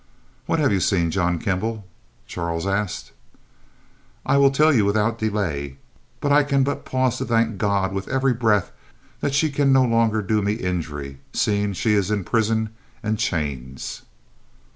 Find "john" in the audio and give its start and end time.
1.11-1.37